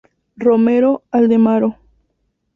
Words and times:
Romero, 0.35 1.03
Aldemaro. 1.11 1.77